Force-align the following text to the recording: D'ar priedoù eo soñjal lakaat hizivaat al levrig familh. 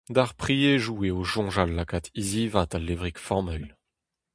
D'ar 0.15 0.31
priedoù 0.39 0.99
eo 1.07 1.19
soñjal 1.33 1.71
lakaat 1.77 2.05
hizivaat 2.15 2.71
al 2.77 2.83
levrig 2.87 3.17
familh. 3.27 3.71